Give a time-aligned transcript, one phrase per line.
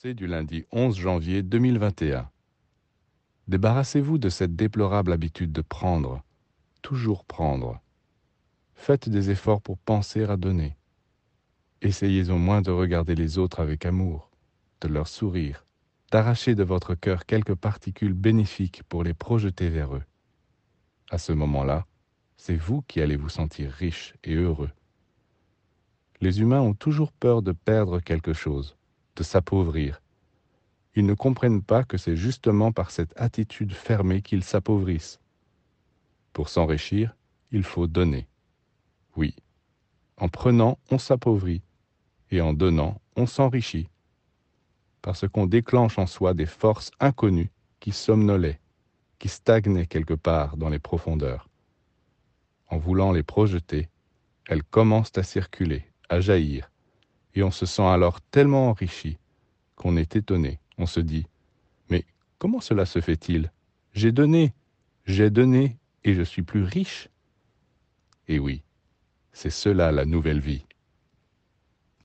[0.00, 2.30] Pensée du lundi 11 janvier 2021.
[3.48, 6.22] Débarrassez-vous de cette déplorable habitude de prendre,
[6.82, 7.80] toujours prendre.
[8.74, 10.76] Faites des efforts pour penser à donner.
[11.82, 14.30] Essayez au moins de regarder les autres avec amour,
[14.82, 15.66] de leur sourire,
[16.12, 20.04] d'arracher de votre cœur quelques particules bénéfiques pour les projeter vers eux.
[21.10, 21.86] À ce moment-là,
[22.36, 24.70] c'est vous qui allez vous sentir riche et heureux.
[26.20, 28.78] Les humains ont toujours peur de perdre quelque chose
[29.22, 30.00] s'appauvrir.
[30.94, 35.20] Ils ne comprennent pas que c'est justement par cette attitude fermée qu'ils s'appauvrissent.
[36.32, 37.16] Pour s'enrichir,
[37.50, 38.26] il faut donner.
[39.16, 39.34] Oui,
[40.16, 41.62] en prenant, on s'appauvrit,
[42.30, 43.88] et en donnant, on s'enrichit,
[45.02, 47.50] parce qu'on déclenche en soi des forces inconnues
[47.80, 48.60] qui somnolaient,
[49.18, 51.48] qui stagnaient quelque part dans les profondeurs.
[52.68, 53.88] En voulant les projeter,
[54.46, 56.70] elles commencent à circuler, à jaillir,
[57.34, 59.18] et on se sent alors tellement enrichi
[59.76, 60.58] qu'on est étonné.
[60.78, 61.26] On se dit,
[61.90, 62.04] mais
[62.38, 63.52] comment cela se fait-il?
[63.92, 64.52] J'ai donné,
[65.06, 67.08] j'ai donné, et je suis plus riche.
[68.28, 68.62] Et oui,
[69.32, 70.64] c'est cela la nouvelle vie.